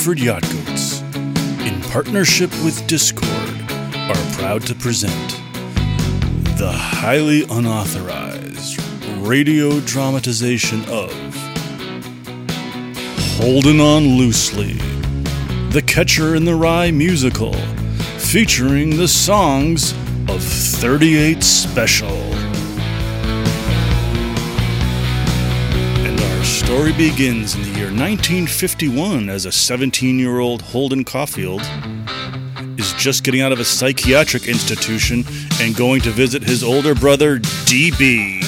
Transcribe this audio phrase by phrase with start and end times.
[0.00, 1.02] Bedford Yacht Goats,
[1.66, 5.12] in partnership with Discord, are proud to present
[6.56, 8.80] the highly unauthorized
[9.18, 11.12] radio dramatization of
[13.36, 14.72] Holding On Loosely,
[15.68, 17.52] the Catcher in the Rye musical,
[18.16, 19.92] featuring the songs
[20.30, 22.08] of 38 Special.
[26.06, 31.62] And our story begins in the year 1951 as a 17 year old Holden Caulfield
[32.76, 35.24] is just getting out of a psychiatric institution
[35.60, 38.40] and going to visit his older brother, DB.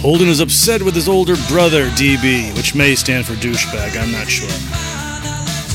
[0.00, 4.28] Holden is upset with his older brother, DB, which may stand for douchebag, I'm not
[4.28, 4.48] sure.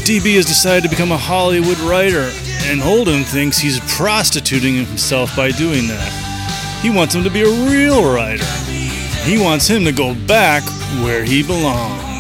[0.04, 2.32] DB has decided to become a Hollywood writer,
[2.64, 6.80] and Holden thinks he's prostituting himself by doing that.
[6.82, 8.46] He wants him to be a real writer.
[9.26, 10.64] He wants him to go back
[11.04, 12.15] where he belongs.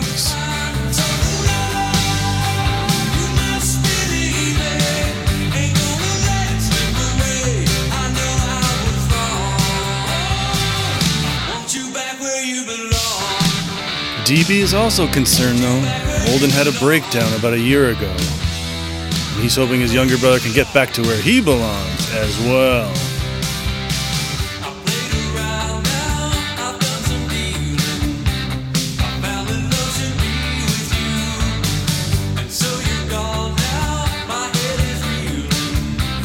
[14.25, 15.81] DB is also concerned, though.
[16.25, 18.09] Holden had a breakdown about a year ago.
[18.09, 22.91] And he's hoping his younger brother can get back to where he belongs as well.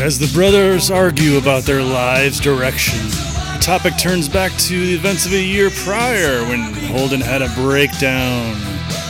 [0.01, 3.30] As the brothers argue about their lives' direction,
[3.61, 8.57] topic turns back to the events of a year prior when Holden had a breakdown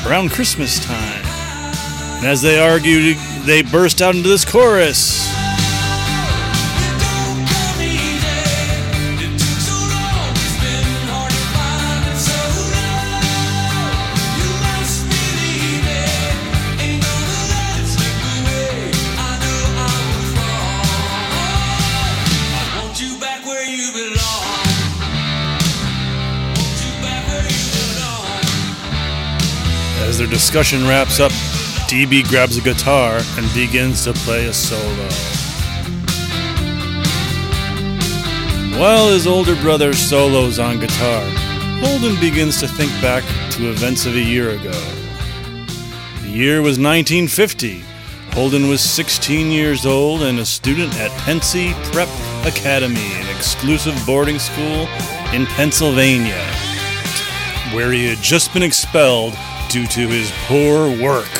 [0.05, 1.25] around Christmas time.
[2.19, 5.20] And as they argue, they burst out into this chorus.
[30.31, 31.33] Discussion wraps up,
[31.91, 35.09] DB grabs a guitar and begins to play a solo.
[38.79, 41.25] While his older brother solos on guitar,
[41.81, 43.25] Holden begins to think back
[43.55, 44.81] to events of a year ago.
[46.23, 47.83] The year was 1950.
[48.31, 52.09] Holden was 16 years old and a student at Pencey Prep
[52.47, 54.87] Academy, an exclusive boarding school
[55.35, 56.41] in Pennsylvania,
[57.75, 59.35] where he had just been expelled
[59.71, 61.40] due to his poor work.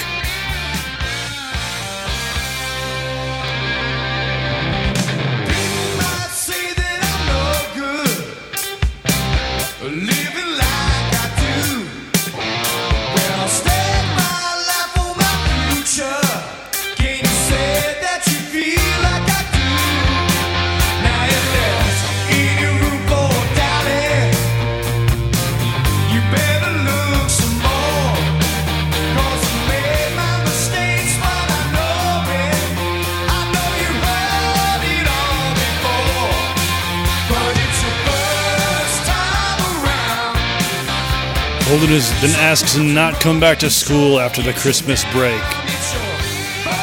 [42.21, 45.41] Been asked to not come back to school after the Christmas break,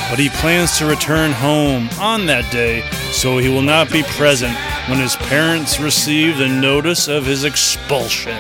[0.10, 2.82] but he plans to return home on that day,
[3.12, 4.58] so he will not be present
[4.90, 8.36] when his parents receive the notice of his expulsion.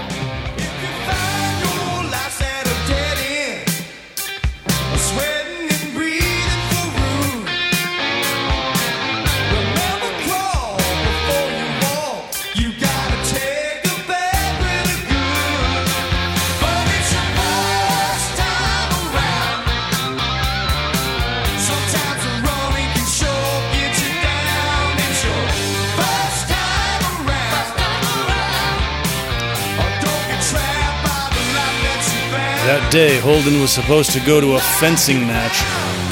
[32.78, 35.58] That day, Holden was supposed to go to a fencing match,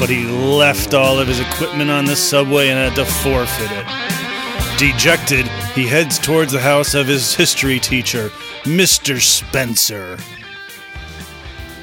[0.00, 3.86] but he left all of his equipment on the subway and had to forfeit it.
[4.76, 5.46] Dejected,
[5.76, 8.30] he heads towards the house of his history teacher,
[8.64, 9.20] Mr.
[9.20, 10.18] Spencer.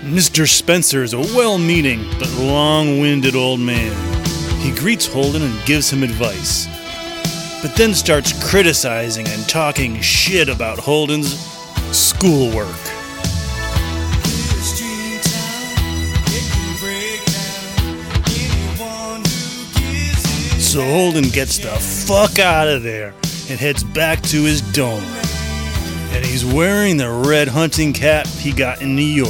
[0.02, 0.46] Mr.
[0.46, 3.96] Spencer is a well meaning but long winded old man.
[4.60, 6.68] He greets Holden and gives him advice,
[7.62, 11.40] but then starts criticizing and talking shit about Holden's
[11.96, 12.93] schoolwork.
[20.74, 23.14] So Holden gets the fuck out of there
[23.48, 25.04] and heads back to his dome.
[26.10, 29.30] And he's wearing the red hunting cap he got in New York.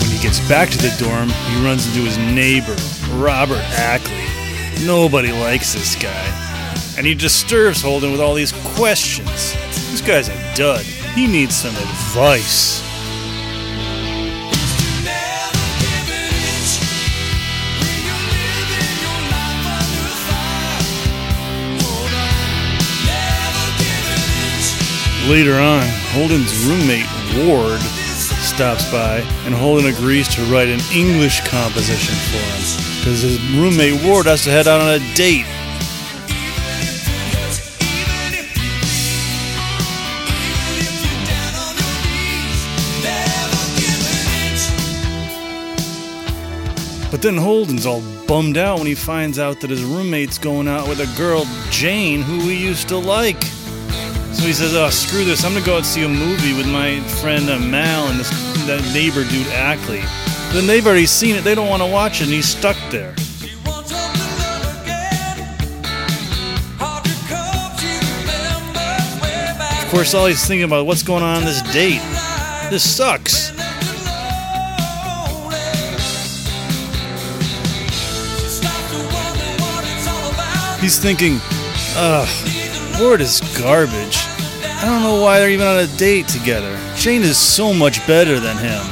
[0.00, 2.76] When he gets back to the dorm, he runs into his neighbor,
[3.14, 4.23] Robert Ackley.
[4.82, 6.94] Nobody likes this guy.
[6.96, 9.54] And he disturbs Holden with all these questions.
[9.90, 10.84] This guy's a dud.
[11.14, 12.82] He needs some advice.
[25.28, 25.82] Later on,
[26.12, 27.06] Holden's roommate,
[27.46, 27.80] Ward,
[28.44, 32.98] stops by, and Holden agrees to write an English composition for him.
[32.98, 35.46] Because his roommate, Ward, has to head out on a date.
[47.10, 50.88] But then Holden's all bummed out when he finds out that his roommate's going out
[50.88, 53.42] with a girl, Jane, who he used to like.
[54.44, 55.42] So he says, "Oh, screw this!
[55.42, 58.28] I'm gonna go out and see a movie with my friend uh, Mal and this
[58.66, 60.02] that neighbor dude Ackley."
[60.52, 63.14] Then they've already seen it; they don't want to watch it, and he's stuck there.
[69.82, 72.02] Of course, all he's thinking about what's going on on this date.
[72.68, 73.48] This sucks.
[80.82, 81.40] He's thinking,
[81.96, 84.23] ugh, Ward is garbage.
[84.84, 86.78] I don't know why they're even on a date together.
[86.94, 88.84] Jane is so much better than him.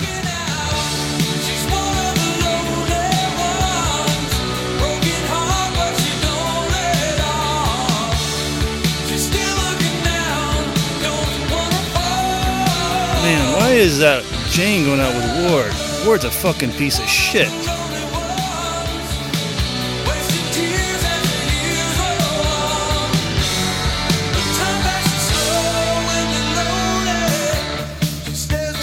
[13.20, 16.06] Man, why is that Jane going out with Ward?
[16.06, 17.50] Ward's a fucking piece of shit.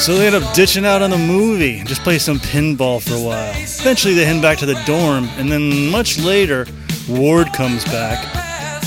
[0.10, 3.14] So they end up ditching out on the movie and just play some pinball for
[3.14, 3.52] a while.
[3.52, 6.66] Eventually they head back to the dorm, and then much later,
[7.08, 8.18] Ward comes back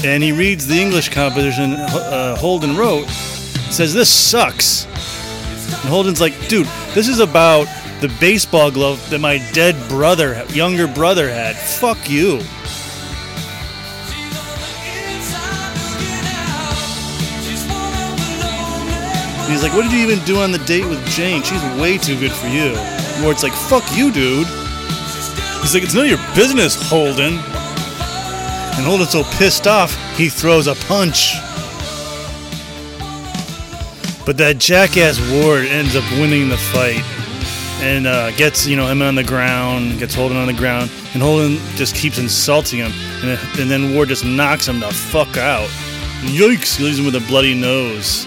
[0.04, 3.08] and he reads the English composition uh, Holden wrote.
[3.70, 4.84] Says this sucks.
[4.84, 7.68] And Holden's like, dude, this is about
[8.00, 11.54] the baseball glove that my dead brother, younger brother, had.
[11.54, 12.40] Fuck you.
[19.52, 21.42] He's like, what did you even do on the date with Jane?
[21.42, 22.72] She's way too good for you.
[23.22, 24.46] Ward's like, fuck you, dude.
[25.60, 27.34] He's like, it's none of your business, Holden.
[27.34, 31.34] And Holden's so pissed off, he throws a punch.
[34.24, 37.02] But that jackass Ward ends up winning the fight
[37.82, 41.22] and uh, gets you know him on the ground, gets Holden on the ground, and
[41.22, 45.68] Holden just keeps insulting him, and, and then Ward just knocks him the fuck out.
[46.22, 46.80] Yikes!
[46.80, 48.26] Leaves him with a bloody nose.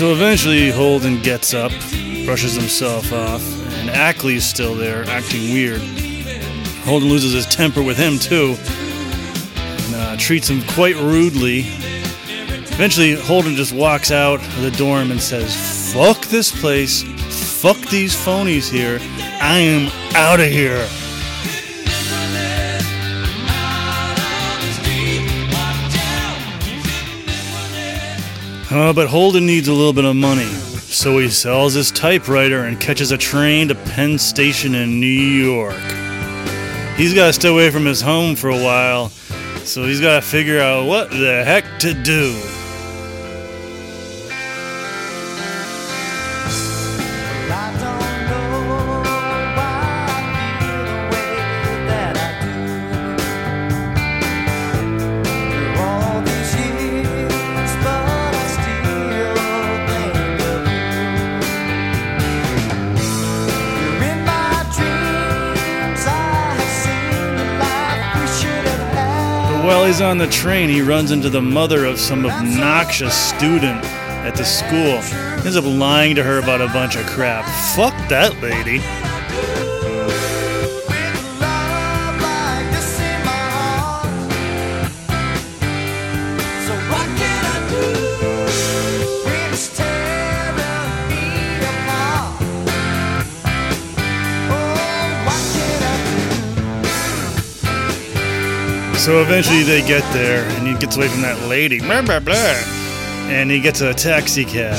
[0.00, 1.70] So eventually, Holden gets up,
[2.24, 3.42] brushes himself off,
[3.74, 5.82] and Ackley's still there, acting weird.
[6.84, 8.56] Holden loses his temper with him, too,
[9.60, 11.64] and uh, treats him quite rudely.
[12.72, 15.54] Eventually, Holden just walks out of the dorm and says,
[15.92, 17.02] Fuck this place,
[17.60, 19.00] fuck these phonies here,
[19.42, 20.88] I am out of here.
[28.70, 32.78] Uh, but Holden needs a little bit of money, so he sells his typewriter and
[32.78, 35.74] catches a train to Penn Station in New York.
[36.96, 39.08] He's got to stay away from his home for a while,
[39.64, 42.59] so he's got to figure out what the heck to do.
[69.86, 73.84] He's on the train, he runs into the mother of some obnoxious student
[74.24, 75.00] at the school.
[75.40, 77.44] He ends up lying to her about a bunch of crap.
[77.76, 78.80] Fuck that lady.
[99.00, 101.80] So eventually they get there, and he gets away from that lady.
[101.80, 102.34] Blah, blah, blah.
[102.34, 104.76] And he gets a taxi cab.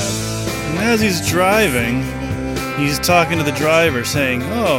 [0.70, 2.02] And as he's driving,
[2.78, 4.78] he's talking to the driver, saying, Oh,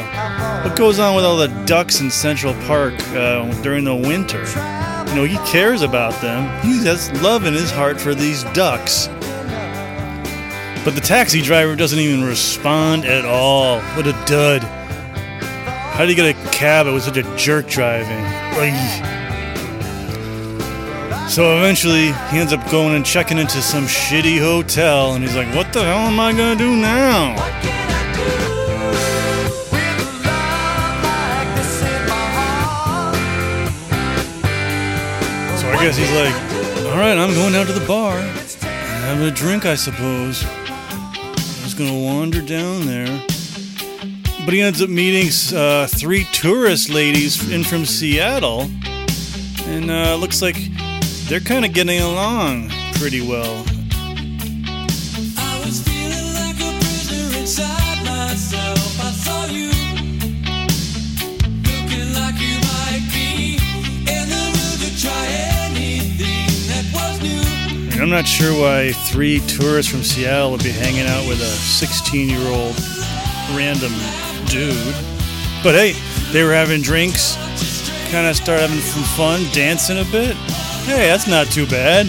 [0.64, 4.46] what goes on with all the ducks in Central Park uh, during the winter?
[5.10, 6.44] You know, he cares about them.
[6.62, 9.08] He has love in his heart for these ducks.
[10.86, 13.82] But the taxi driver doesn't even respond at all.
[13.98, 14.64] What a dud.
[14.64, 18.24] How do you get a cab It was such a jerk driving?
[21.28, 25.48] So eventually, he ends up going and checking into some shitty hotel, and he's like,
[25.56, 28.24] "What the hell am I gonna do now?" What can I do
[29.72, 33.18] with love like this in my heart?
[35.60, 36.36] So I guess he's like,
[36.94, 40.46] "All right, I'm going down to the bar, have a drink, I suppose."
[41.64, 43.24] Just gonna wander down there,
[44.46, 48.70] but he ends up meeting uh, three tourist ladies in from Seattle,
[49.66, 50.58] and uh, looks like
[51.28, 53.64] they're kind of getting along pretty well.
[55.38, 59.00] I was feeling like a prisoner inside myself.
[59.00, 59.70] I saw you
[61.64, 63.56] looking like you might be
[64.08, 65.26] in the mood to try
[65.68, 67.94] anything that was new.
[67.94, 71.46] And I'm not sure why three tourists from Seattle would be hanging out with a
[71.46, 72.76] 16 year old
[73.56, 73.94] random
[74.48, 74.96] dude.
[75.64, 75.94] But hey,
[76.34, 77.38] they were having drinks,
[78.12, 80.36] kind of started having some fun, dancing a bit.
[80.86, 82.08] Hey, that's not too bad.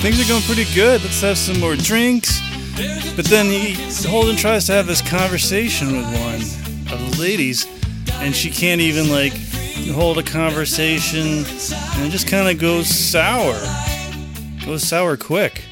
[0.00, 1.02] Things are going pretty good.
[1.02, 2.40] Let's have some more drinks.
[3.16, 3.74] But then he,
[4.08, 6.36] Holden tries to have this conversation with one
[6.92, 7.66] of the ladies,
[8.14, 9.32] and she can't even like
[9.90, 13.58] hold a conversation, and it just kind of goes sour.
[14.64, 15.64] Goes sour quick.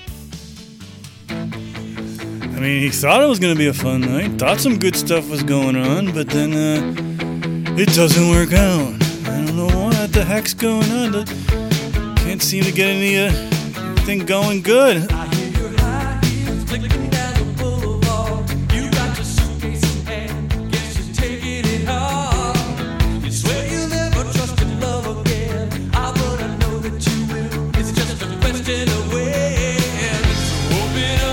[1.29, 4.97] I mean, he thought it was going to be a fun night, thought some good
[4.97, 8.95] stuff was going on, but then uh, it doesn't work out.
[9.29, 11.27] I don't know what the heck's going on.
[12.17, 13.56] Can't seem to get any uh,
[14.09, 15.11] anything going good.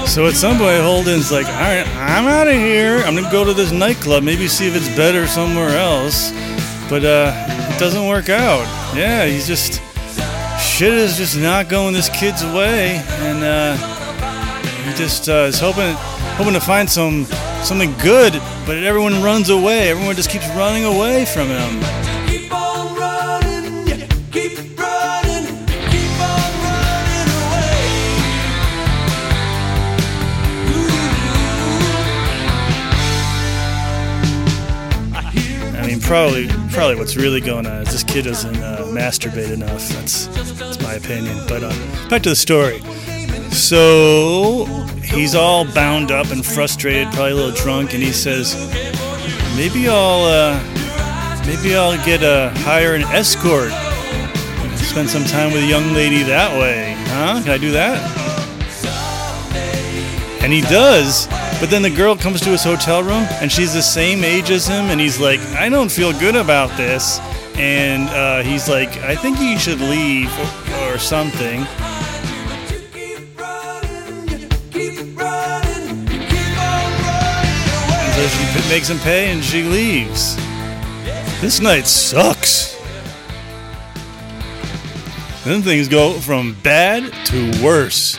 [0.07, 2.97] So at some point, Holden's like, all right, I'm out of here.
[3.05, 6.31] I'm gonna go to this nightclub, maybe see if it's better somewhere else.
[6.87, 7.33] But uh,
[7.73, 8.61] it doesn't work out.
[8.95, 9.82] Yeah, he's just
[10.73, 13.75] shit is just not going this kid's way, and uh,
[14.85, 15.93] he just uh, is hoping
[16.35, 17.25] hoping to find some
[17.61, 18.33] something good.
[18.65, 19.89] But everyone runs away.
[19.91, 21.79] Everyone just keeps running away from him.
[22.49, 24.07] Running, yeah,
[24.81, 25.45] running,
[25.91, 27.77] keep on running away.
[35.77, 39.87] I mean, probably probably what's really going on is this kid doesn't uh, masturbate enough.
[39.89, 40.32] That's
[40.93, 41.37] my opinion.
[41.47, 41.69] But uh,
[42.09, 42.79] back to the story.
[43.51, 44.65] So
[45.03, 48.55] he's all bound up and frustrated, probably a little drunk, and he says,
[49.55, 53.71] "Maybe I'll uh, maybe I'll get a hire an escort,
[54.77, 57.41] spend some time with a young lady that way, huh?
[57.41, 58.19] Can I do that?"
[60.43, 61.27] And he does.
[61.61, 64.67] But then the girl comes to his hotel room and she's the same age as
[64.67, 64.87] him.
[64.87, 67.19] And he's like, I don't feel good about this.
[67.55, 70.29] And uh, he's like, I think you should leave
[70.93, 71.65] or, something.
[78.13, 80.35] So she makes him pay and she leaves.
[81.41, 82.73] This night sucks.
[85.43, 88.17] Then things go from bad to worse.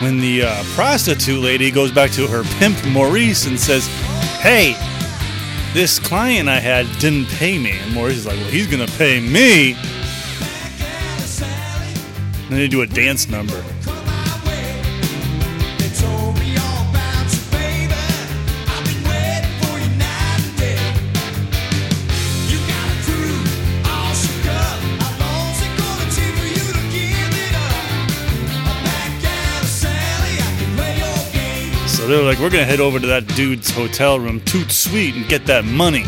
[0.00, 3.86] When the uh, prostitute lady goes back to her pimp Maurice and says,
[4.40, 4.74] Hey,
[5.72, 7.72] this client I had didn't pay me.
[7.72, 9.76] And Maurice is like, Well, he's going to pay me.
[12.50, 13.62] And they do a dance number.
[31.86, 35.28] So they're like, we're gonna head over to that dude's hotel room, Toot Sweet, and
[35.28, 36.04] get that money.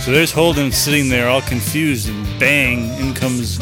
[0.00, 3.60] So there's Holden sitting there all confused, and bang, in comes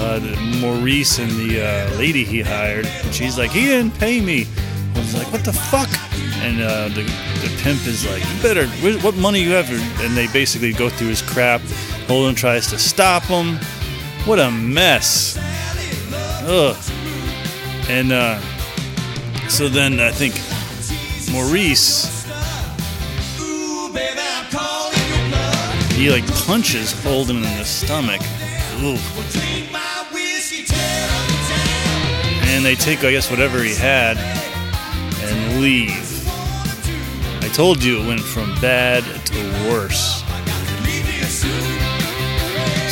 [0.00, 0.20] uh,
[0.60, 2.86] Maurice and the uh, lady he hired.
[2.86, 4.46] And she's like, he didn't pay me.
[4.94, 5.88] Holden's like, what the fuck?
[6.42, 8.66] And uh, the, the pimp is like, you better,
[9.04, 9.70] what money you have?
[10.00, 11.60] And they basically go through his crap.
[12.08, 13.58] Holden tries to stop him.
[14.24, 15.38] What a mess.
[16.42, 16.76] Ugh.
[17.88, 18.40] And uh,
[19.48, 20.34] so then I think
[21.32, 22.08] Maurice,
[25.94, 28.22] he like punches Holden in the stomach.
[28.82, 29.49] Ooh.
[32.50, 36.28] And they take, I guess, whatever he had and leave.
[37.42, 40.22] I told you it went from bad to worse.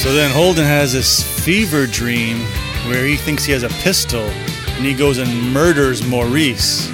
[0.00, 2.38] So then Holden has this fever dream
[2.86, 6.88] where he thinks he has a pistol and he goes and murders Maurice.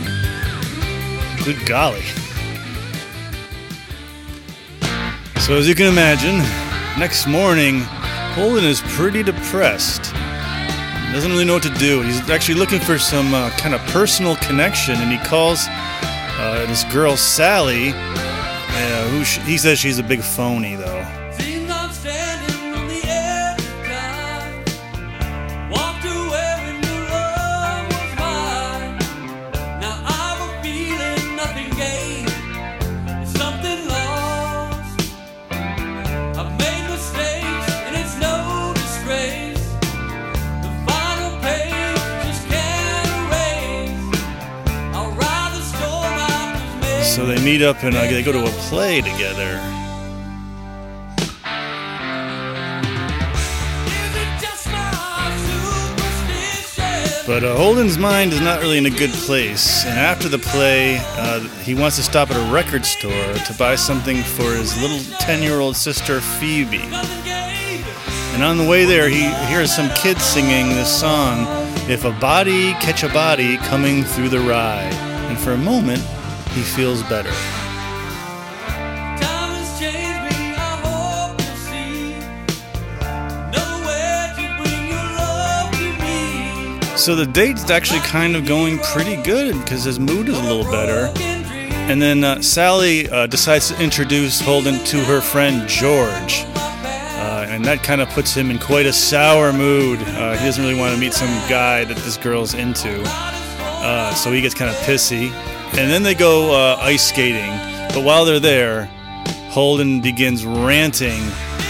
[1.44, 2.00] Good golly.
[5.40, 6.38] So, as you can imagine,
[6.98, 7.80] next morning,
[8.32, 10.13] Holden is pretty depressed.
[11.14, 12.02] Doesn't really know what to do.
[12.02, 16.82] He's actually looking for some uh, kind of personal connection, and he calls uh, this
[16.92, 21.03] girl Sally, uh, who sh- he says she's a big phony, though.
[47.64, 49.58] Up and uh, they go to a play together.
[57.26, 59.86] But uh, Holden's mind is not really in a good place.
[59.86, 63.76] And after the play, uh, he wants to stop at a record store to buy
[63.76, 66.82] something for his little 10 year old sister Phoebe.
[68.34, 71.46] And on the way there, he hears some kids singing this song
[71.88, 74.90] If a Body Catch a Body Coming Through the Rye.
[75.30, 76.00] And for a moment,
[76.50, 77.32] he feels better.
[87.04, 90.64] So the date's actually kind of going pretty good because his mood is a little
[90.72, 91.12] better.
[91.20, 96.46] And then uh, Sally uh, decides to introduce Holden to her friend George.
[96.46, 99.98] Uh, and that kind of puts him in quite a sour mood.
[99.98, 103.02] Uh, he doesn't really want to meet some guy that this girl's into.
[103.04, 105.30] Uh, so he gets kind of pissy.
[105.76, 107.50] And then they go uh, ice skating.
[107.94, 108.86] But while they're there,
[109.50, 111.20] Holden begins ranting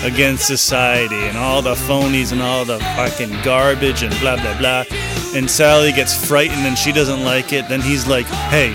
[0.04, 4.84] against society and all the phonies and all the fucking garbage and blah, blah, blah.
[5.34, 7.68] And Sally gets frightened and she doesn't like it.
[7.68, 8.72] Then he's like, hey,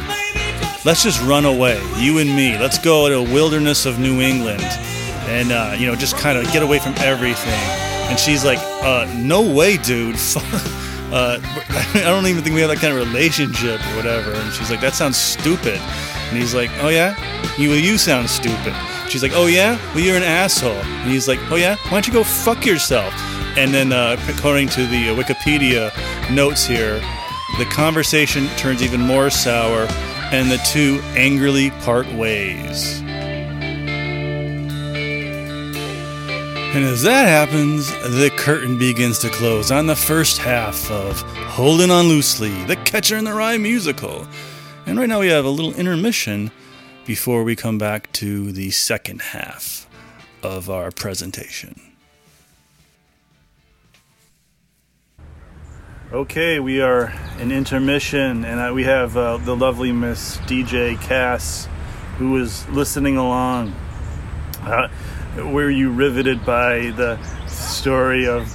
[0.85, 2.57] let's just run away, you and me.
[2.57, 4.63] Let's go to a wilderness of New England,
[5.27, 7.59] and uh, you know, just kind of get away from everything.
[8.09, 10.15] And she's like, uh, "No way, dude.
[11.11, 11.39] uh,
[11.93, 14.81] I don't even think we have that kind of relationship or whatever." And she's like,
[14.81, 15.79] "That sounds stupid."
[16.29, 17.15] And he's like, "Oh yeah,
[17.57, 18.73] you you sound stupid."
[19.09, 22.07] She's like, "Oh yeah, well you're an asshole." And he's like, "Oh yeah, why don't
[22.07, 23.13] you go fuck yourself?"
[23.59, 25.91] And then, uh, according to the Wikipedia
[26.33, 27.01] notes here,
[27.57, 29.85] the conversation turns even more sour,
[30.31, 33.01] and the two angrily part ways.
[36.71, 41.19] And as that happens, the curtain begins to close on the first half of
[41.49, 44.25] Holding On Loosely, the Catcher in the Rye musical.
[44.85, 46.51] And right now we have a little intermission
[47.05, 49.85] before we come back to the second half
[50.43, 51.88] of our presentation.
[56.11, 61.67] Okay, we are in intermission, and we have uh, the lovely Miss DJ Cass,
[62.17, 63.75] who is listening along.
[64.63, 64.87] Uh,
[65.37, 68.51] were you riveted by the story of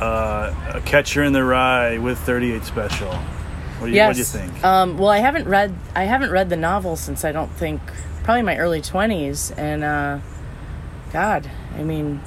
[0.00, 3.12] uh, a catcher in the rye with 38 special?
[3.12, 4.08] What do you, yes.
[4.08, 4.64] what do you think?
[4.64, 7.82] Um, well, I haven't read I haven't read the novel since I don't think
[8.22, 10.20] probably my early twenties, and uh,
[11.12, 12.22] God, I mean,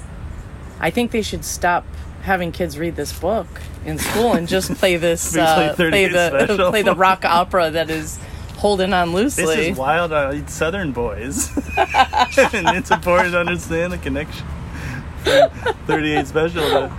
[0.79, 1.83] I think they should stop
[2.27, 3.47] having kids read this book
[3.85, 8.19] in school and just play this uh, play the play the rock opera that is
[8.57, 9.45] holding on loosely.
[9.45, 14.45] this is Wild Eyed Southern Boys, and it's important to understand the connection.
[15.87, 16.91] 38 special to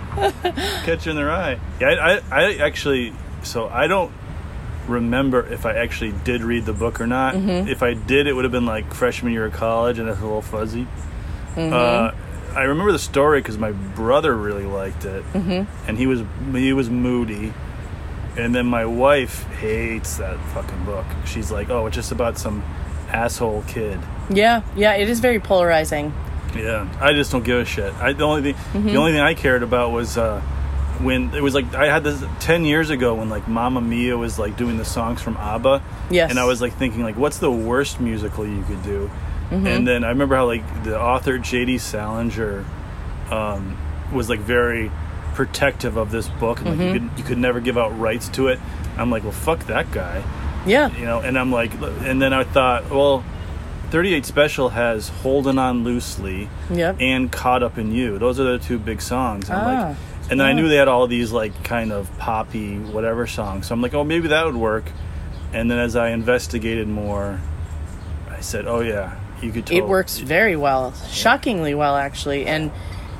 [0.83, 1.59] catch you in the rye.
[1.79, 4.11] Yeah, I, I, I actually, so I don't
[4.87, 7.35] remember if I actually did read the book or not.
[7.35, 10.23] If I did, it would have been like freshman year of college, and it's a
[10.23, 10.87] little fuzzy.
[11.57, 12.11] Uh,
[12.55, 16.89] I remember the story because my brother really liked it, and he was he was
[16.89, 17.53] moody.
[18.37, 21.05] And then my wife hates that fucking book.
[21.25, 22.63] She's like, "Oh, it's just about some
[23.09, 26.13] asshole kid." Yeah, yeah, it is very polarizing.
[26.55, 27.93] Yeah, I just don't give a shit.
[27.95, 28.87] I the only thing Mm-hmm.
[28.87, 30.39] the only thing I cared about was uh,
[31.01, 34.39] when it was like I had this ten years ago when like Mamma Mia was
[34.39, 35.81] like doing the songs from ABBA.
[36.09, 36.29] Yes.
[36.29, 39.09] and I was like thinking like, what's the worst musical you could do?
[39.49, 39.67] Mm-hmm.
[39.67, 41.77] And then I remember how like the author J.D.
[41.79, 42.65] Salinger
[43.31, 43.77] um,
[44.13, 44.91] was like very
[45.33, 46.93] protective of this book, and like Mm-hmm.
[46.93, 48.59] you could you could never give out rights to it.
[48.97, 50.23] I'm like, well, fuck that guy
[50.65, 51.71] Yeah, you know and i'm like
[52.03, 53.23] and then i thought well
[53.91, 56.97] 38 special has holding on loosely Yep.
[56.99, 59.97] and caught up in you those are the two big songs I'm Ah, like
[60.31, 63.73] and then i knew they had all these like kind of poppy whatever songs so
[63.73, 64.91] i'm like oh maybe that would work
[65.53, 67.39] and then as i investigated more
[68.29, 72.45] i said oh yeah you could totally, it works very well, shockingly well, actually.
[72.45, 72.71] And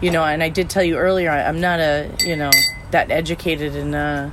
[0.01, 2.51] you know, and I did tell you earlier, I- I'm not a you know
[2.91, 4.31] that educated in uh,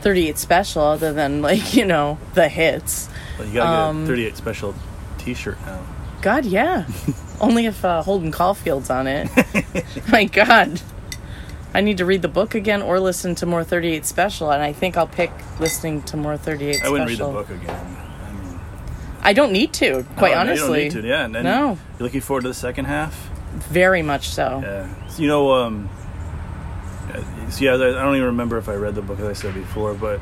[0.00, 3.08] 38 special, other than like you know the hits.
[3.38, 4.74] Well, you gotta um, get a 38 special
[5.18, 5.80] t-shirt now
[6.22, 6.86] God, yeah.
[7.40, 9.28] Only if uh, Holden Caulfield's on it.
[10.12, 10.80] My God.
[11.74, 14.72] I need to read the book again or listen to more 38 special, and I
[14.72, 16.92] think I'll pick listening to more 38 i special.
[16.92, 18.01] wouldn't read the book again I
[19.22, 20.84] I don't need to, quite no, honestly.
[20.84, 21.78] need to yeah and then No.
[21.98, 23.28] you're looking forward to the second half
[23.70, 24.60] Very much so.
[24.62, 24.88] Yeah.
[25.08, 25.88] So, you know, um,
[27.12, 29.32] uh, so yeah, I I don't even remember if I read the book, as I
[29.34, 30.18] said before, but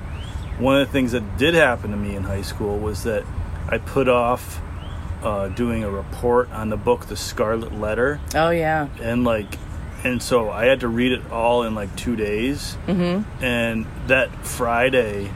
[0.59, 3.25] one of the things that did happen to me in high school was that
[3.69, 4.61] I put off
[5.23, 8.89] uh, doing a report on the book, The Scarlet Letter, Oh, yeah.
[9.01, 9.47] and like,
[10.03, 12.77] and so I had to read it all in like two days.
[12.87, 13.45] Mm-hmm.
[13.45, 15.31] And that Friday,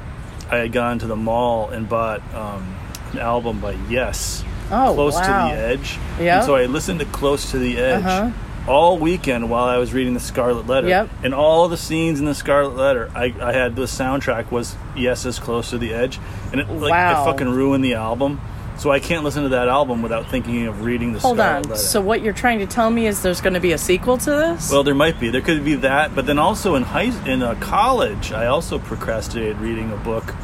[0.51, 2.74] I had gone to the mall and bought um,
[3.17, 5.49] an album by Yes Oh, close wow.
[5.51, 5.99] to the edge.
[6.21, 6.41] Yeah.
[6.41, 8.31] So I listened to Close to the Edge Uh-huh.
[8.67, 10.89] all weekend while I was reading the Scarlet Letter.
[10.89, 11.11] Yep.
[11.23, 15.27] And all the scenes in the Scarlet Letter, I, I had the soundtrack was Yes
[15.27, 16.19] is Close to the Edge,
[16.51, 17.23] and it like Wow.
[17.23, 18.41] it fucking ruined the album.
[18.79, 21.71] So I can't listen to that album without thinking of reading the Hold Scarlet on.
[21.71, 21.81] Letter.
[21.83, 24.31] So, what you're trying to tell me is there's going to be a sequel to
[24.31, 24.73] this?
[24.73, 25.29] well, there might be.
[25.29, 29.59] There could be that, but then also in high in uh, college, I also procrastinated
[29.59, 30.35] reading a book,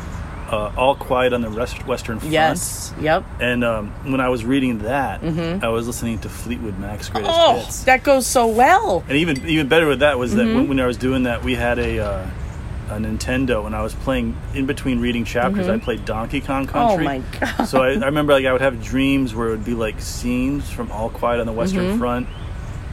[0.50, 2.32] uh, All Quiet on the Rest- Western Front.
[2.32, 2.92] yes.
[3.00, 3.24] Yep.
[3.40, 7.58] And um, when I was reading that, I was listening to Fleetwood Mac's greatest Oh,
[7.60, 7.84] hits.
[7.84, 9.04] that goes so well.
[9.08, 10.54] And even even better with that was that Mm-hmm.
[10.56, 12.26] when, when I was doing that, we had a uh,
[12.90, 15.68] a Nintendo, and I was playing in between reading chapters.
[15.68, 17.06] I played Donkey Kong Country.
[17.06, 17.44] Mm-hmm.
[17.44, 17.64] Oh, my God.
[17.66, 20.68] So I, I remember like I would have dreams where it would be like scenes
[20.68, 21.98] from All Quiet on the Western Mm-hmm.
[21.98, 22.26] Front,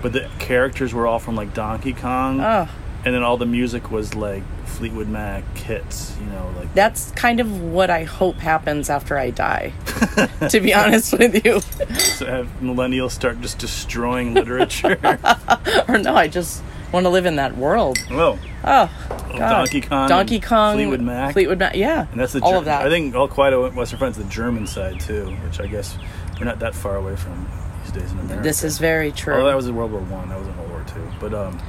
[0.04, 2.68] but the characters were all from like Donkey Kong, Oh,
[3.04, 6.16] and then all the music was like Fleetwood Mac hits.
[6.20, 9.74] You know, like that's kind of what I hope happens after I die.
[10.50, 11.60] to be honest with you.
[11.62, 14.98] to have millennials start just destroying literature.
[15.88, 17.98] or no, I just want to live in that world.
[18.10, 18.90] Whoa, Oh,
[19.30, 19.38] God.
[19.38, 21.34] Donkey Kong, Donkey Kong, Fleetwood Mac.
[21.34, 22.08] Fleetwood Mac, yeah.
[22.12, 22.86] And that's the all Ger- of that.
[22.86, 25.98] I think All Quiet on Western Front's the German side too, which I guess
[26.40, 27.48] we're not that far away from
[27.84, 28.44] these days in America.
[28.44, 29.36] this is very true.
[29.36, 30.30] Oh, that was in World War One.
[30.30, 31.08] That was in World War Two.
[31.20, 31.60] But um,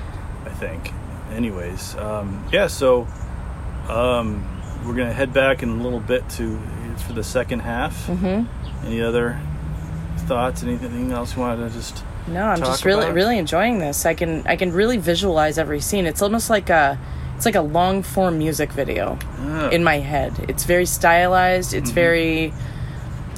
[0.44, 0.92] I think.
[1.38, 2.66] Anyways, um, yeah.
[2.66, 3.06] So
[3.88, 4.44] um,
[4.84, 6.58] we're gonna head back in a little bit to
[7.06, 7.94] for the second half.
[8.08, 8.86] Mm-hmm.
[8.86, 9.40] Any other
[10.26, 10.64] thoughts?
[10.64, 12.02] Anything else you wanted to just?
[12.26, 13.14] No, I'm just really about?
[13.14, 14.04] really enjoying this.
[14.04, 16.06] I can I can really visualize every scene.
[16.06, 16.98] It's almost like a
[17.36, 19.68] it's like a long form music video Ah.
[19.70, 20.34] in my head.
[20.48, 21.70] It's very stylized.
[21.70, 21.78] Mm-hmm.
[21.84, 22.52] It's very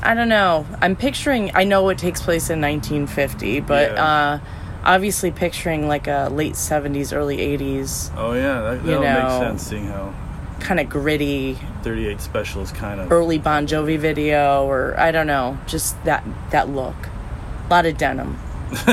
[0.03, 0.67] I don't know.
[0.81, 4.03] I'm picturing I know it takes place in 1950, but Yeah.
[4.05, 4.39] uh
[4.85, 9.39] obviously picturing like a late 70s early 80s Oh yeah, that, make know.
[9.41, 9.63] sense.
[9.67, 10.15] Seeing how
[10.61, 15.27] kind of gritty 38 Special is kind of early Bon Jovi video or I don't
[15.27, 16.95] know, just that that look.
[17.67, 18.39] A lot of denim.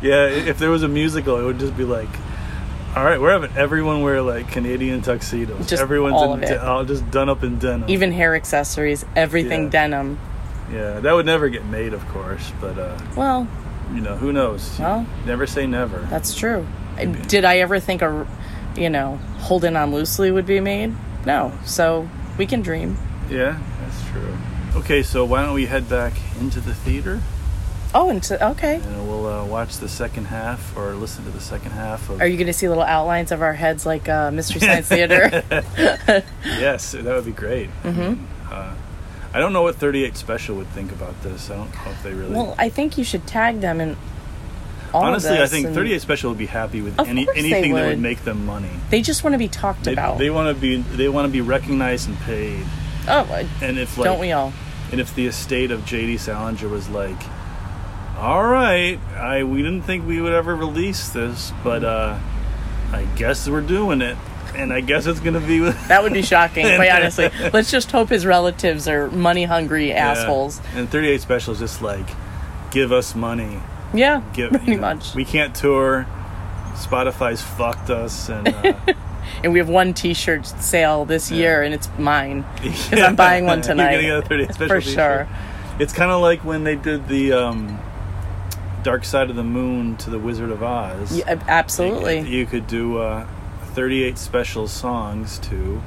[0.00, 2.08] Yeah, if there was a musical, it would just be like,
[2.96, 5.66] all right, we're having everyone wear like Canadian tuxedos.
[5.66, 6.58] Just Everyone's all in of it.
[6.60, 7.88] all just done up in denim.
[7.88, 9.70] Even hair accessories, everything Yeah.
[9.70, 10.18] denim.
[10.72, 13.48] Yeah, that would never get made, of course, but uh, Well,
[13.94, 14.78] you know, who knows?
[14.78, 15.06] Well.
[15.26, 15.98] never say never.
[16.10, 16.66] That's true.
[17.28, 18.26] Did I ever think a,
[18.76, 20.94] you know, holding on loosely would be made?
[21.24, 21.52] No.
[21.64, 22.96] So we can dream.
[23.30, 24.36] Yeah, that's true.
[24.76, 27.20] Okay, so why don't we head back into the theater
[27.94, 28.74] Oh, and to, okay.
[28.76, 32.20] and we'll uh, watch the second half or listen to the second half of.
[32.20, 35.42] Are you going to see little outlines of our heads like uh, Mystery Science Theater?
[36.44, 37.70] Yes, that would be great.
[37.82, 38.22] Mm-hmm.
[38.52, 38.74] Uh,
[39.34, 41.50] I don't know what 38 Special would think about this.
[41.50, 42.34] I don't know if they really.
[42.34, 43.96] Well, I think you should tag them and.
[44.94, 47.82] Honestly, I think 38 Special would be happy with Of any course they anything that
[47.82, 47.98] would would.
[48.00, 48.70] make them money.
[48.88, 50.16] They just want to be talked They, about.
[50.16, 52.64] they want to be they want to be recognized and paid.
[53.06, 54.50] oh, uh, And if like don't we all?
[54.90, 56.16] and if the estate of J.D.
[56.16, 57.20] Salinger was like,
[58.16, 62.18] "All right, I we didn't think we would ever release this, but uh,
[62.90, 64.16] I guess we're doing it,
[64.58, 67.30] and I guess it's gonna be with." That would be shocking, quite honestly.
[67.52, 70.08] Let's just hope his relatives are money hungry Yeah.
[70.12, 70.60] assholes.
[70.74, 72.06] And 38 Special is just like,
[72.70, 73.60] give us money.
[73.94, 75.14] Yeah, Give pretty you know, much.
[75.14, 76.06] We can't tour.
[76.74, 78.74] Spotify's fucked us, and uh,
[79.42, 82.44] and we have one T-shirt sale this year, and it's mine.
[82.62, 83.92] because I'm buying one tonight.
[84.00, 84.94] You're gonna get a 38 Special For t-shirt.
[84.94, 85.28] sure.
[85.80, 87.78] It's kind of like when they did the um,
[88.82, 91.16] Dark Side of the Moon to the Wizard of Oz.
[91.18, 92.20] Yeah, absolutely.
[92.20, 93.26] You could do uh,
[93.82, 95.80] 38 special songs to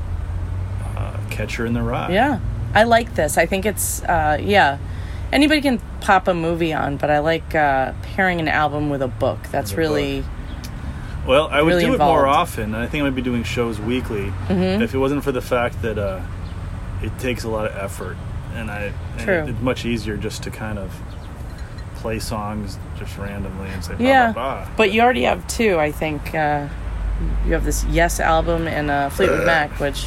[0.95, 2.10] uh, Catcher in the Rye.
[2.13, 2.39] Yeah,
[2.73, 3.38] I like this.
[3.38, 4.77] I think it's uh, yeah.
[5.34, 9.10] Anybody can pop a movie on, but I like uh, pairing an album with a
[9.10, 9.39] book.
[9.51, 10.23] That's a really
[11.27, 12.73] Well, I would Really do it more often.
[12.75, 14.82] I think I would be doing shows weekly Mm-hmm.
[14.82, 16.21] if it wasn't for the fact that uh,
[17.04, 18.15] it takes a lot of effort,
[18.54, 19.34] and I and True.
[19.43, 20.97] it- it's much easier just to kind of
[21.95, 24.32] play songs just randomly and say, bah, yeah.
[24.32, 24.71] bah, bah.
[24.77, 26.34] But you already have two, I think.
[26.34, 26.69] Uh,
[27.45, 30.05] you have this Yes album and uh, Fleetwood Mac, which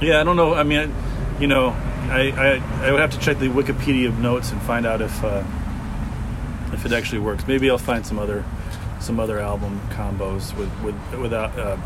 [0.00, 0.54] Yeah, I don't know.
[0.54, 1.68] I mean, I, you know,
[2.10, 5.42] I, I I would have to check the Wikipedia notes and find out if uh,
[6.72, 7.46] if it actually works.
[7.46, 8.44] Maybe I'll find some other
[9.00, 11.76] some other album combos with with without uh,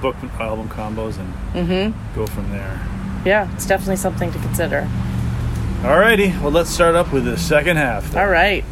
[0.00, 2.14] book album combos and Mm-hmm.
[2.14, 2.80] go from there.
[3.24, 4.88] yeah, it's definitely something to consider.
[5.82, 8.10] Alrighty, well let's start up with the second half.
[8.10, 8.22] then.
[8.24, 8.64] All right.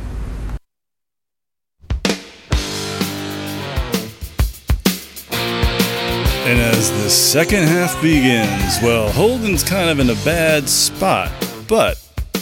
[6.45, 11.31] And as the second half begins, well, Holden's kind of in a bad spot,
[11.69, 11.97] but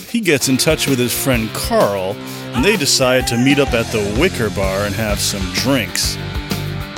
[0.09, 2.17] he gets in touch with his friend Carl,
[2.55, 6.17] and they decide to meet up at the Wicker Bar and have some drinks.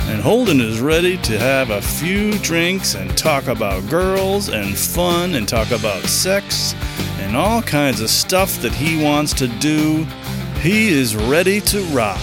[0.09, 5.35] And Holden is ready to have a few drinks and talk about girls and fun
[5.35, 6.73] and talk about sex
[7.19, 10.05] and all kinds of stuff that he wants to do.
[10.61, 12.21] He is ready to rock.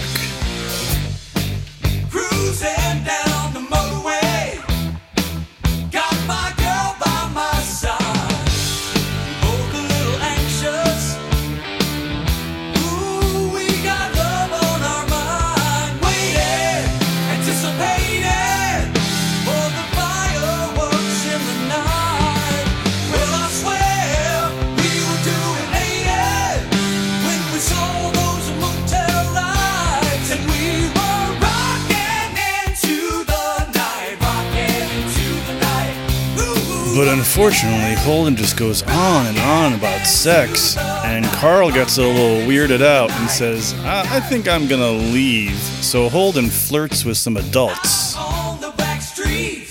[37.30, 42.82] Unfortunately, Holden just goes on and on about sex, and Carl gets a little weirded
[42.82, 45.54] out and says, I, I think I'm gonna leave.
[45.54, 48.16] So Holden flirts with some adults.
[48.16, 49.70] on the back streets,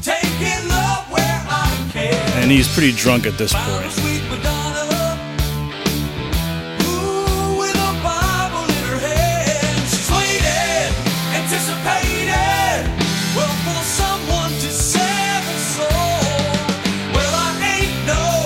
[0.00, 2.42] taking love where I can.
[2.42, 4.01] And he's pretty drunk at this point.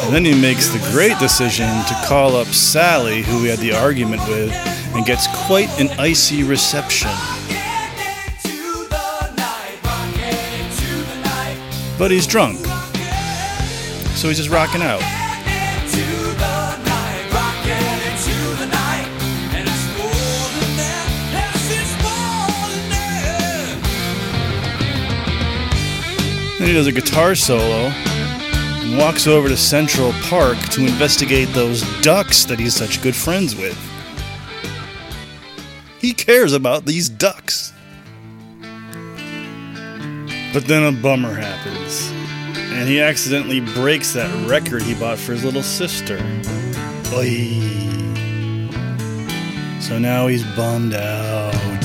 [0.07, 3.73] And then he makes the great decision to call up Sally, who he had the
[3.73, 4.53] argument with,
[4.95, 7.11] and gets quite an icy reception.
[11.99, 12.59] But he's drunk,
[14.15, 15.01] so he's just rocking out.
[26.59, 27.93] Then he does a guitar solo
[28.97, 33.79] walks over to Central Park to investigate those ducks that he's such good friends with.
[36.01, 37.73] He cares about these ducks.
[40.53, 42.11] But then a bummer happens,
[42.73, 46.17] and he accidentally breaks that record he bought for his little sister.
[47.13, 47.61] Oy.
[49.81, 51.76] So now he's bummed out.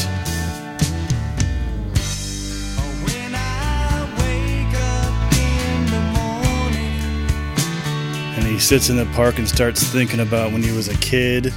[8.61, 11.51] Sits in the park and starts thinking about when he was a kid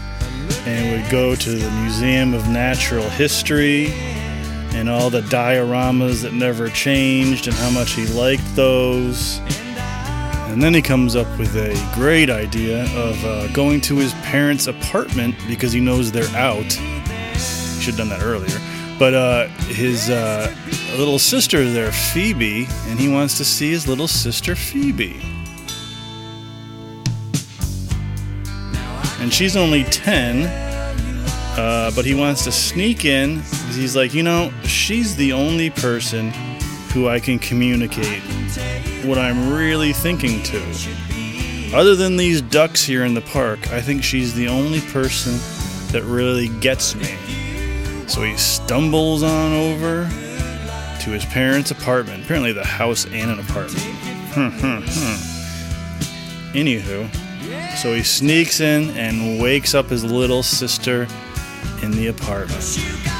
[0.66, 3.88] and would go to the Museum of Natural History
[4.72, 9.38] and all the dioramas that never changed and how much he liked those.
[10.48, 14.66] And then he comes up with a great idea of uh, going to his parents'
[14.66, 16.72] apartment because he knows they're out.
[17.80, 18.58] Should have done that earlier.
[18.98, 20.54] But uh, his uh,
[20.96, 25.33] little sister there, Phoebe, and he wants to see his little sister, Phoebe.
[29.24, 30.44] And she's only 10.
[31.56, 35.70] Uh, but he wants to sneak in because he's like, you know, she's the only
[35.70, 36.30] person
[36.92, 38.22] who I can communicate
[39.02, 40.62] what I'm really thinking to.
[41.74, 45.38] Other than these ducks here in the park, I think she's the only person
[45.92, 47.16] that really gets me.
[48.06, 52.24] So he stumbles on over to his parents' apartment.
[52.24, 53.84] Apparently, the house and an apartment.
[56.52, 57.23] Anywho,
[57.76, 61.06] so he sneaks in and wakes up his little sister
[61.82, 63.13] in the apartment.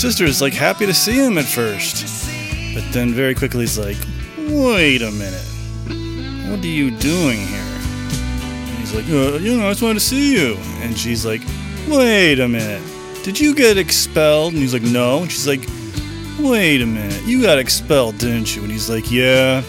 [0.00, 2.26] Sister is like happy to see him at first,
[2.74, 3.98] but then very quickly he's like,
[4.38, 5.44] "Wait a minute,
[6.48, 10.06] what are you doing here?" And he's like, uh, "You know, I just wanted to
[10.06, 11.42] see you." And she's like,
[11.86, 12.82] "Wait a minute,
[13.24, 15.68] did you get expelled?" And he's like, "No." And she's like,
[16.38, 19.62] "Wait a minute, you got expelled, didn't you?" And he's like, "Yeah."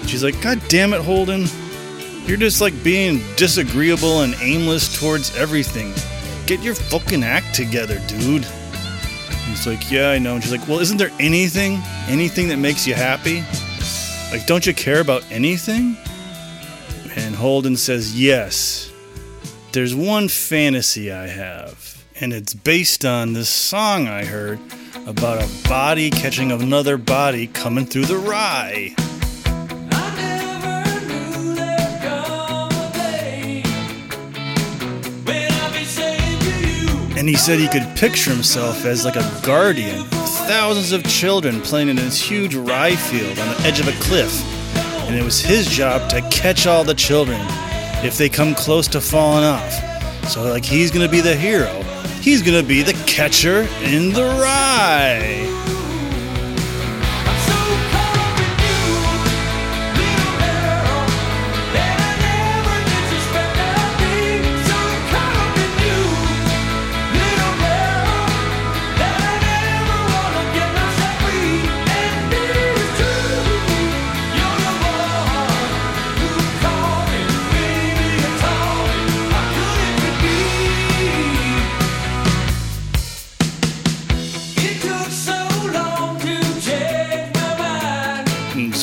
[0.00, 1.46] And she's like, "God damn it, Holden,
[2.26, 5.94] you're just like being disagreeable and aimless towards everything.
[6.46, 8.44] Get your fucking act together, dude."
[9.56, 10.34] He's like, Yeah, I know.
[10.34, 13.42] And she's like, Well, isn't there anything, anything that makes you happy?
[14.30, 15.96] Like, don't you care about anything?
[17.16, 18.92] And Holden says, Yes.
[19.72, 24.58] There's one fantasy I have, and it's based on this song I heard
[25.06, 28.94] about a body catching another body coming through the rye.
[37.16, 40.04] And he said he could picture himself as like a guardian
[40.46, 44.44] thousands of children playing in this huge rye field on the edge of a cliff.
[45.06, 47.40] And it was his job to catch all the children
[48.04, 50.28] if they come close to falling off.
[50.28, 51.82] So, like, he's gonna be the hero.
[52.20, 55.75] He's gonna be the catcher in the rye.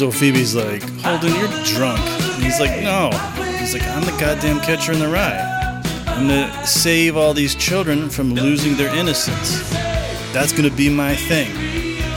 [0.04, 1.98] So Phoebe's like, Holden, you're drunk.
[2.36, 3.10] And he's like, No.
[3.58, 5.82] He's like, I'm the goddamn catcher in the rye.
[6.08, 9.70] I'm gonna save all these children from losing their innocence.
[10.34, 11.50] That's gonna be my thing.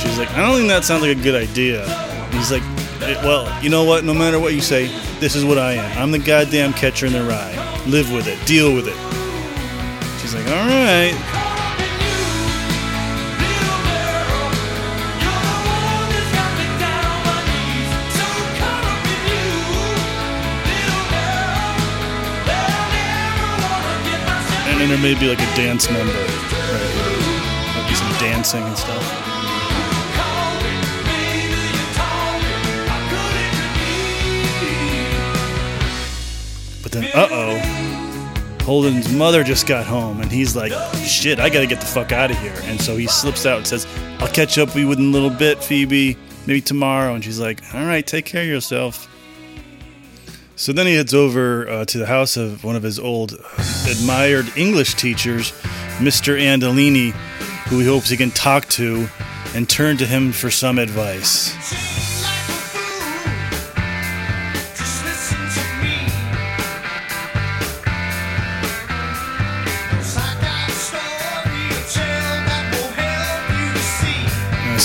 [0.01, 1.87] She's like, I don't think that sounds like a good idea.
[2.33, 2.63] He's like,
[3.03, 4.03] "Eh, Well, you know what?
[4.03, 4.87] No matter what you say,
[5.21, 5.99] this is what I am.
[6.03, 7.55] I'm the goddamn catcher in the rye.
[7.87, 8.45] Live with it.
[8.49, 8.97] Deal with it.
[10.21, 11.36] She's like, All right.
[24.87, 26.23] And there may be like a dance number right.
[27.75, 29.03] Might some dancing and stuff.
[36.85, 41.67] But then, uh oh, Holden's mother just got home, and he's like, shit, I gotta
[41.67, 42.55] get the fuck out of here.
[42.67, 43.89] And so he slips out and says,
[44.21, 47.17] I'll catch up with you in a little bit, Phoebe, maybe tomorrow.
[47.17, 49.09] And she's like, all right, take care of yourself.
[50.59, 53.35] So then he heads over uh, to the house of one of his old
[53.91, 55.53] admired English teachers,
[55.99, 56.41] Mr.
[56.41, 57.11] Antolini,
[57.69, 59.07] who he hopes he can talk to
[59.55, 62.16] and turn to him for some advice.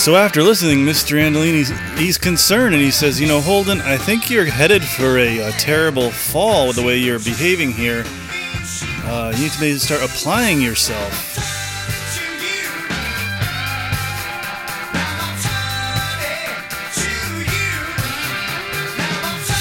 [0.01, 1.21] So after listening, Mr.
[1.21, 1.63] Antolini,
[1.95, 5.51] he's concerned and he says, "You know, Holden, I think you're headed for a, a
[5.51, 8.03] terrible fall with the way you're behaving here.
[9.05, 11.13] Uh, you need to maybe start applying yourself."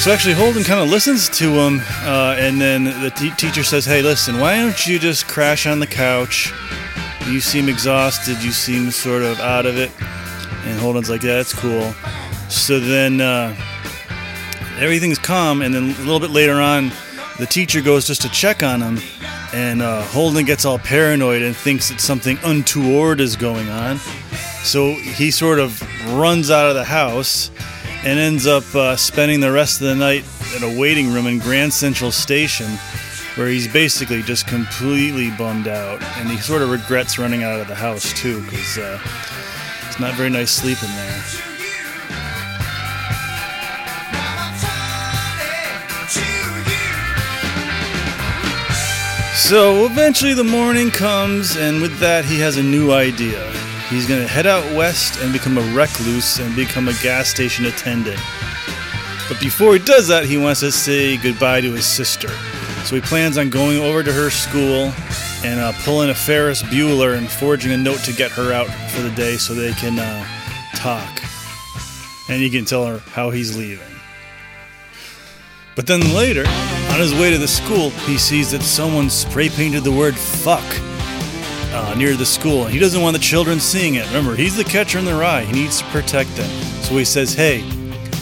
[0.01, 3.85] So actually, Holden kind of listens to him, uh, and then the te- teacher says,
[3.85, 6.51] "Hey, listen, why don't you just crash on the couch?
[7.27, 8.43] You seem exhausted.
[8.43, 9.91] You seem sort of out of it."
[10.71, 11.93] And Holden's like, "Yeah, that's cool."
[12.49, 13.55] So then uh,
[14.79, 16.91] everything's calm, and then a little bit later on,
[17.39, 18.99] the teacher goes just to check on him,
[19.53, 23.99] and uh, Holden gets all paranoid and thinks that something untoward is going on.
[24.63, 25.81] So he sort of
[26.15, 27.51] runs out of the house
[28.05, 30.25] and ends up uh, spending the rest of the night
[30.57, 32.67] in a waiting room in Grand Central Station,
[33.37, 37.69] where he's basically just completely bummed out, and he sort of regrets running out of
[37.69, 38.99] the house too, because uh,
[39.91, 41.21] it's not very nice sleeping there.
[49.35, 53.45] So eventually the morning comes, and with that, he has a new idea.
[53.89, 57.65] He's going to head out west and become a recluse and become a gas station
[57.65, 58.21] attendant.
[59.29, 62.29] But before he does that, he wants to say goodbye to his sister.
[62.85, 64.93] So he plans on going over to her school
[65.45, 69.01] and uh, pulling a Ferris Bueller and forging a note to get her out for
[69.03, 70.27] the day so they can uh,
[70.77, 71.23] talk.
[72.29, 73.87] And he can tell her how he's leaving.
[75.77, 76.45] But then later,
[76.91, 80.65] on his way to the school, he sees that someone spray painted the word fuck
[81.73, 82.65] uh, near the school.
[82.65, 84.07] And he doesn't want the children seeing it.
[84.09, 85.45] Remember, he's the catcher in the rye.
[85.45, 86.51] He needs to protect them.
[86.83, 87.65] So he says, hey,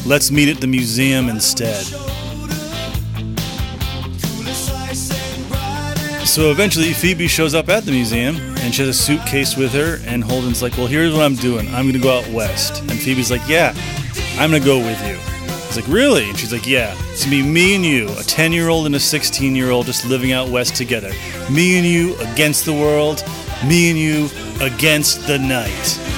[0.07, 1.85] let's meet at the museum instead.
[6.29, 9.99] So eventually, Phoebe shows up at the museum and she has a suitcase with her.
[10.07, 11.67] And Holden's like, Well, here's what I'm doing.
[11.69, 12.83] I'm going to go out west.
[12.83, 13.73] And Phoebe's like, Yeah,
[14.39, 15.17] I'm going to go with you.
[15.67, 16.29] He's like, Really?
[16.29, 18.85] And she's like, Yeah, it's going to be me and you, a 10 year old
[18.87, 21.11] and a 16 year old just living out west together.
[21.51, 23.25] Me and you against the world,
[23.67, 24.29] me and you
[24.61, 26.18] against the night.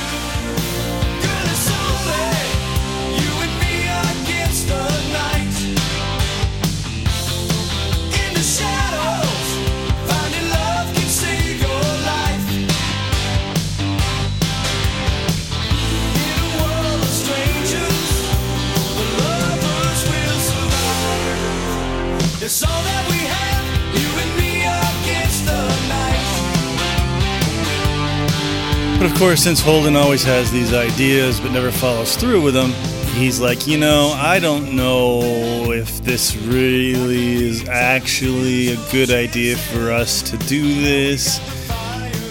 [29.20, 32.70] Course, since Holden always has these ideas but never follows through with them,
[33.12, 39.58] he's like, you know, I don't know if this really is actually a good idea
[39.58, 41.38] for us to do this.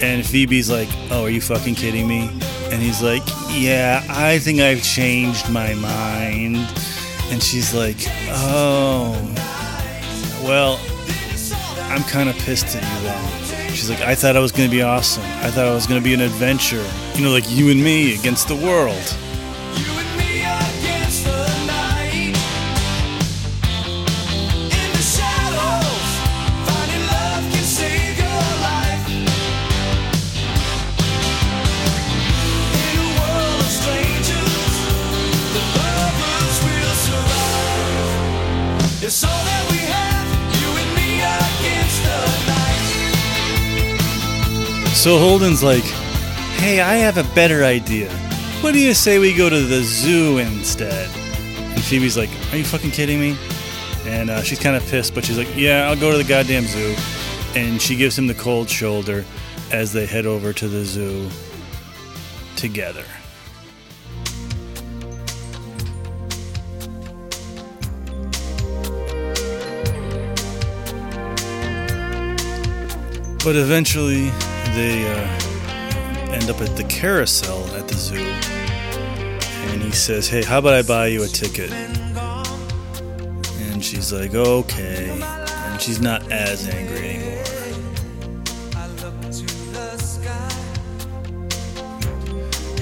[0.01, 2.27] And Phoebe's like, oh, are you fucking kidding me?
[2.71, 3.21] And he's like,
[3.51, 6.57] yeah, I think I've changed my mind.
[7.29, 7.97] And she's like,
[8.29, 9.11] oh,
[10.43, 10.79] well,
[11.91, 13.48] I'm kind of pissed at you then.
[13.73, 15.23] She's like, I thought I was going to be awesome.
[15.23, 16.85] I thought I was going to be an adventure.
[17.15, 19.15] You know, like you and me against the world.
[44.93, 45.83] So Holden's like,
[46.59, 48.11] hey, I have a better idea.
[48.61, 51.09] What do you say we go to the zoo instead?
[51.55, 53.37] And Phoebe's like, are you fucking kidding me?
[54.05, 56.65] And uh, she's kind of pissed, but she's like, yeah, I'll go to the goddamn
[56.65, 56.95] zoo.
[57.55, 59.23] And she gives him the cold shoulder
[59.71, 61.29] as they head over to the zoo
[62.57, 63.05] together.
[73.43, 74.29] But eventually,
[74.73, 78.17] they uh, end up at the carousel at the zoo.
[79.71, 81.71] And he says, Hey, how about I buy you a ticket?
[83.71, 85.19] And she's like, Okay.
[85.21, 87.29] And she's not as angry anymore.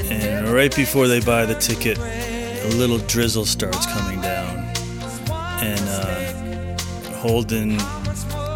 [0.10, 4.58] And right before they buy the ticket, a little drizzle starts coming down.
[5.62, 6.78] And uh,
[7.18, 7.78] Holden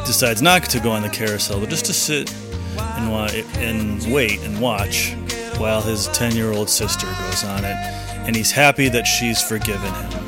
[0.05, 2.33] decides not to go on the carousel, but just to sit
[3.01, 5.13] and, wa- and wait and watch
[5.57, 7.75] while his 10 year old sister goes on it.
[8.25, 10.23] And he's happy that she's forgiven him.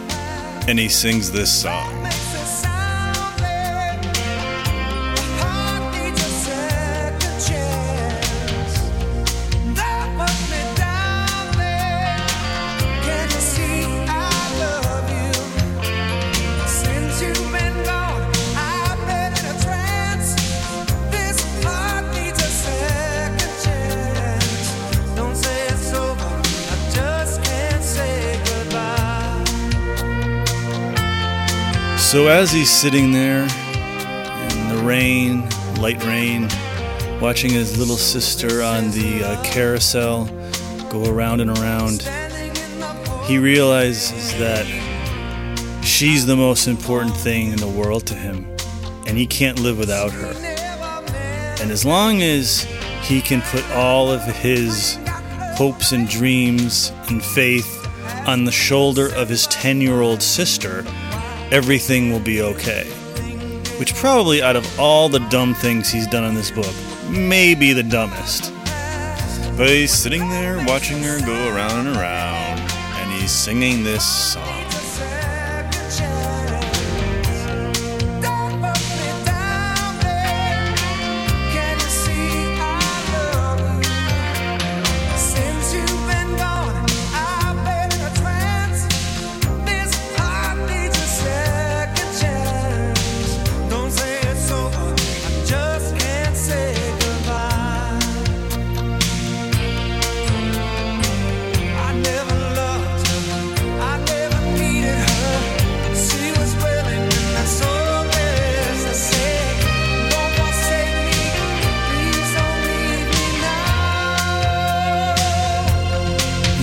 [0.68, 2.03] And he sings this song.
[32.14, 35.50] So as he's sitting there in the rain,
[35.82, 36.48] light rain,
[37.20, 40.26] watching his little sister on the uh, carousel
[40.92, 42.04] go around and around,
[43.26, 44.68] he realizes that
[45.84, 48.46] she's the most important thing in the world to him,
[49.08, 50.34] and he can't live without her.
[51.64, 52.68] And as long as
[53.02, 55.00] he can put all of his
[55.56, 57.88] hopes and dreams and faith
[58.28, 60.86] on the shoulder of his 10 year old sister,
[61.54, 62.84] everything will be okay.
[63.78, 66.74] Which, probably out of all the dumb things he's done in this book,
[67.10, 68.52] may be the dumbest.
[69.56, 74.63] But he's sitting there watching her go around and around, and he's singing this song.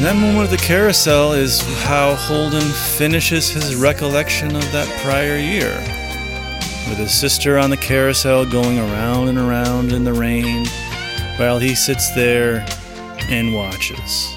[0.00, 2.62] That moment of the carousel is how Holden
[2.96, 5.76] finishes his recollection of that prior year.
[6.88, 10.66] With his sister on the carousel going around and around in the rain
[11.36, 12.66] while he sits there
[13.28, 14.34] and watches.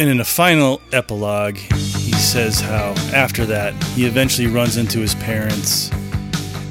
[0.00, 5.14] And in a final epilogue, he says how after that he eventually runs into his
[5.14, 5.88] parents,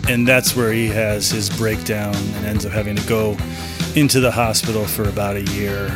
[0.10, 3.38] and that's where he has his breakdown and ends up having to go
[3.96, 5.90] into the hospital for about a year.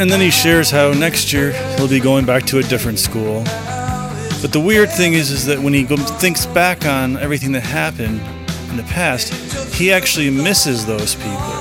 [0.00, 3.44] And then he shares how next year he'll be going back to a different school.
[4.40, 8.18] But the weird thing is, is that when he thinks back on everything that happened
[8.70, 9.34] in the past,
[9.74, 11.52] he actually misses those people.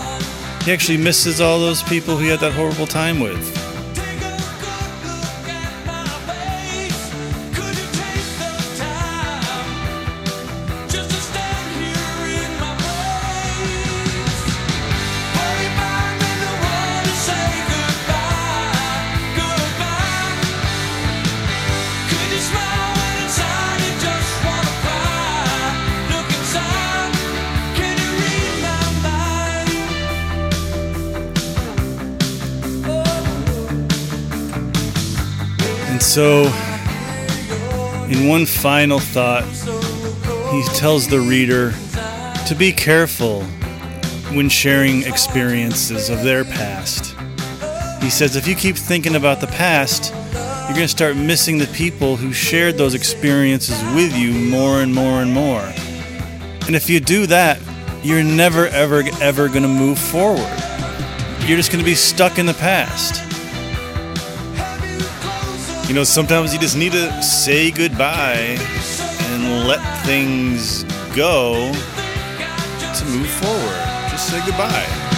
[0.64, 3.59] He actually misses all those people he had that horrible time with.
[36.10, 36.46] So,
[38.10, 39.44] in one final thought,
[40.52, 41.72] he tells the reader
[42.48, 43.44] to be careful
[44.34, 47.16] when sharing experiences of their past.
[48.02, 51.68] He says if you keep thinking about the past, you're going to start missing the
[51.68, 55.72] people who shared those experiences with you more and more and more.
[56.66, 57.62] And if you do that,
[58.02, 60.40] you're never, ever, ever going to move forward.
[61.42, 63.29] You're just going to be stuck in the past.
[65.90, 70.84] You know, sometimes you just need to say goodbye and let things
[71.16, 71.72] go
[72.94, 74.12] to move forward.
[74.12, 75.09] Just say goodbye.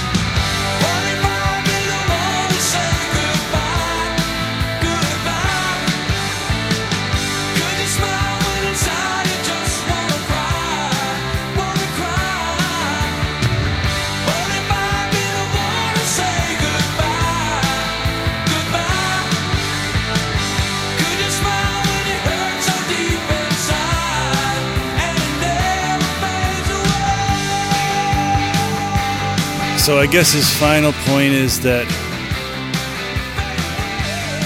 [29.82, 31.88] So I guess his final point is that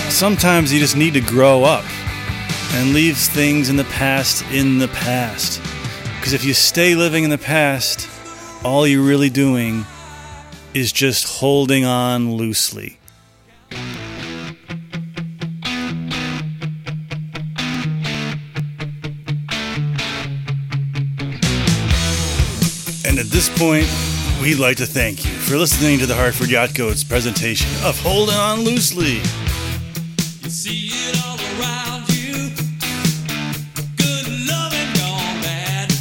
[0.10, 1.84] sometimes you just need to grow up
[2.76, 5.62] and leave things in the past in the past.
[6.16, 8.10] Because if you stay living in the past,
[8.64, 9.86] all you're really doing
[10.74, 12.98] is just holding on loosely.
[23.04, 23.90] And at this point,
[24.46, 28.36] we'd like to thank you for listening to the Hartford Yacht Codes presentation of Holding
[28.36, 29.16] On Loosely.
[30.44, 32.52] You see it all around you.
[33.98, 35.92] Good loving gone bad.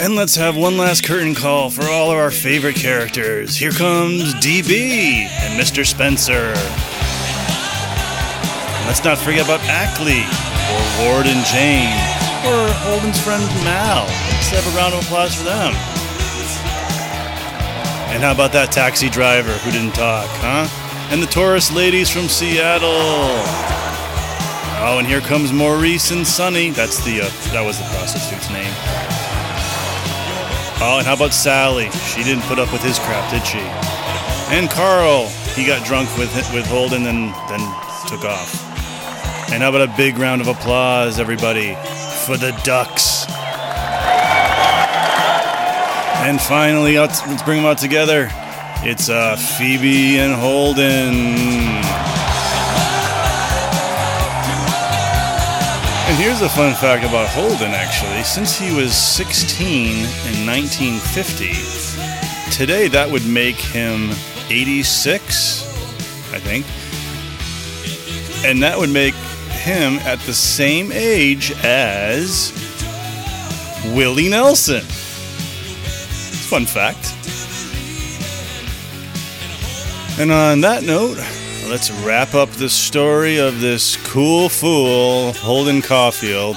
[0.00, 3.54] And let's have one last curtain call for all of our favorite characters.
[3.54, 5.86] Here comes DB and Mr.
[5.86, 6.54] Spencer.
[8.88, 10.24] Let's not forget about Ackley,
[10.74, 11.94] or Ward and Jane,
[12.50, 14.06] or Holden's friend Mal.
[14.32, 15.97] Let's have a round of applause for them.
[18.08, 20.66] And how about that taxi driver who didn't talk, huh?
[21.12, 22.88] And the tourist ladies from Seattle.
[24.80, 26.70] Oh, and here comes Maurice and Sunny.
[26.70, 28.72] That's the uh, that was the prostitute's name.
[30.80, 31.90] Oh, and how about Sally?
[32.14, 33.58] She didn't put up with his crap, did she?
[34.54, 37.60] And Carl, he got drunk with with Holden and then
[38.06, 38.64] took off.
[39.50, 41.74] And how about a big round of applause, everybody,
[42.24, 43.17] for the Ducks?
[46.20, 48.28] And finally, let's, bring them out together.
[48.82, 51.14] It's uh, Phoebe and Holden.
[56.08, 58.24] And here's a fun fact about Holden, actually.
[58.24, 64.10] Since he was 16 in 1950, today that would make him
[64.50, 65.62] 86,
[66.32, 66.66] I think.
[68.44, 72.52] And that would make him at the same age as
[73.94, 74.84] Willie Nelson.
[76.48, 77.12] Fun fact.
[80.18, 81.18] And on that note,
[81.68, 86.56] let's wrap up the story of this cool fool, Holden Caulfield,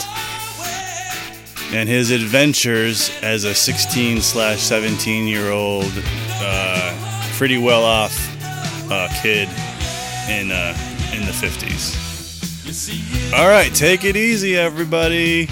[1.73, 5.91] and his adventures as a 16 slash 17 year old,
[6.39, 8.15] uh, pretty well off
[8.89, 9.49] uh, kid
[10.29, 10.73] in, uh,
[11.13, 11.97] in the 50s.
[13.37, 15.49] All right, take it easy, everybody.